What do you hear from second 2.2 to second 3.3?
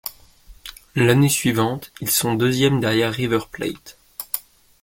deuxièmes derrière